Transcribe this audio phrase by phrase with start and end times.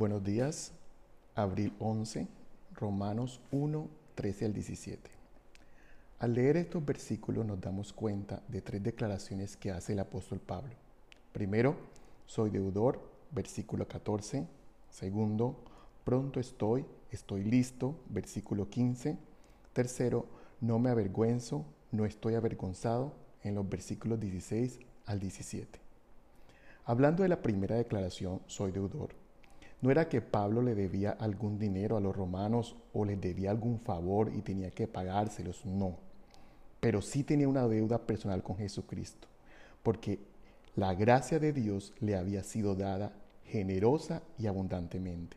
[0.00, 0.72] Buenos días,
[1.34, 2.26] abril 11,
[2.74, 5.10] Romanos 1, 13 al 17.
[6.20, 10.72] Al leer estos versículos nos damos cuenta de tres declaraciones que hace el apóstol Pablo.
[11.34, 11.76] Primero,
[12.24, 12.98] soy deudor,
[13.30, 14.46] versículo 14.
[14.88, 15.62] Segundo,
[16.02, 19.18] pronto estoy, estoy listo, versículo 15.
[19.74, 20.24] Tercero,
[20.62, 25.78] no me avergüenzo, no estoy avergonzado, en los versículos 16 al 17.
[26.86, 29.10] Hablando de la primera declaración, soy deudor,
[29.80, 33.80] no era que Pablo le debía algún dinero a los romanos o les debía algún
[33.80, 36.10] favor y tenía que pagárselos, no
[36.80, 39.28] pero sí tenía una deuda personal con Jesucristo,
[39.82, 40.18] porque
[40.74, 43.12] la gracia de Dios le había sido dada
[43.44, 45.36] generosa y abundantemente.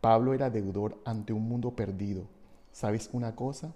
[0.00, 2.24] Pablo era deudor ante un mundo perdido.
[2.72, 3.74] ¿Sabes una cosa?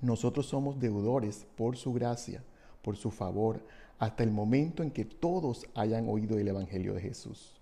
[0.00, 2.44] Nosotros somos deudores por su gracia,
[2.82, 3.60] por su favor,
[3.98, 7.60] hasta el momento en que todos hayan oído el Evangelio de Jesús.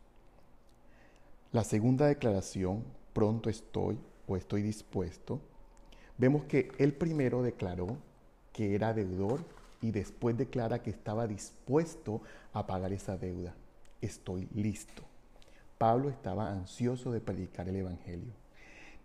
[1.52, 3.98] La segunda declaración, pronto estoy
[4.28, 5.40] o estoy dispuesto,
[6.16, 7.96] vemos que él primero declaró
[8.52, 9.44] que era deudor
[9.82, 13.56] y después declara que estaba dispuesto a pagar esa deuda.
[14.00, 15.02] Estoy listo.
[15.76, 18.32] Pablo estaba ansioso de predicar el Evangelio.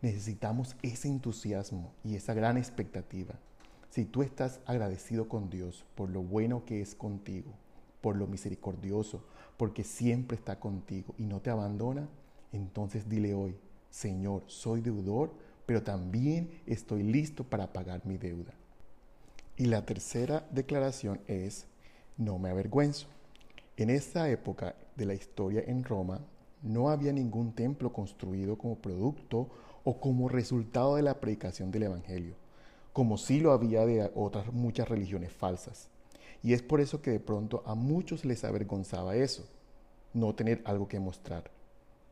[0.04, 3.34] Necesitamos ese entusiasmo y esa gran expectativa.
[3.90, 7.54] Si tú estás agradecido con Dios por lo bueno que es contigo,
[8.02, 9.24] por lo misericordioso,
[9.58, 12.08] porque siempre está contigo y no te abandona,
[12.56, 13.56] entonces dile hoy,
[13.90, 15.32] Señor, soy deudor,
[15.66, 18.54] pero también estoy listo para pagar mi deuda.
[19.58, 21.66] Y la tercera declaración es,
[22.18, 23.08] no me avergüenzo.
[23.78, 26.22] En esta época de la historia en Roma,
[26.62, 29.50] no había ningún templo construido como producto
[29.84, 32.36] o como resultado de la predicación del Evangelio,
[32.92, 35.90] como sí lo había de otras muchas religiones falsas.
[36.42, 39.46] Y es por eso que de pronto a muchos les avergonzaba eso,
[40.14, 41.55] no tener algo que mostrar.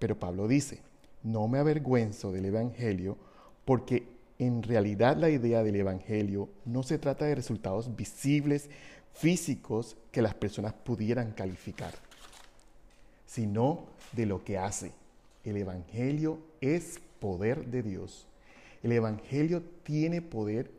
[0.03, 0.81] Pero Pablo dice,
[1.23, 3.17] no me avergüenzo del Evangelio
[3.63, 4.03] porque
[4.37, 8.69] en realidad la idea del Evangelio no se trata de resultados visibles,
[9.13, 11.93] físicos, que las personas pudieran calificar,
[13.25, 14.91] sino de lo que hace.
[15.45, 18.27] El Evangelio es poder de Dios.
[18.81, 20.69] El Evangelio tiene poder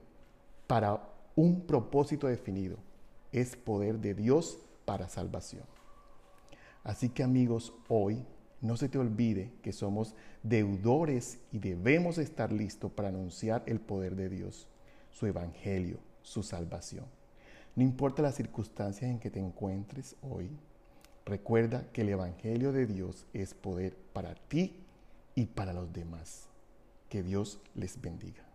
[0.66, 1.00] para
[1.34, 2.76] un propósito definido.
[3.32, 5.64] Es poder de Dios para salvación.
[6.82, 8.22] Así que amigos, hoy
[8.64, 14.16] no se te olvide que somos deudores y debemos estar listos para anunciar el poder
[14.16, 14.66] de Dios,
[15.10, 17.04] su evangelio, su salvación.
[17.76, 20.48] No importa las circunstancias en que te encuentres hoy,
[21.26, 24.72] recuerda que el evangelio de Dios es poder para ti
[25.34, 26.48] y para los demás.
[27.10, 28.53] Que Dios les bendiga.